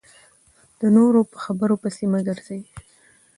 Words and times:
د 0.79 0.81
نورو 0.97 1.21
په 1.31 1.37
خبرو 1.43 1.75
پسې 1.81 2.03
مه 2.11 2.19
ګرځئ. 2.27 2.61